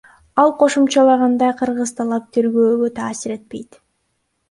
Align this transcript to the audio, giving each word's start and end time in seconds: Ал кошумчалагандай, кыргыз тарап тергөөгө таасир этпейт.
Ал 0.43 0.53
кошумчалагандай, 0.61 1.53
кыргыз 1.61 1.91
тарап 2.01 2.25
тергөөгө 2.39 2.93
таасир 3.01 3.39
этпейт. 3.41 3.83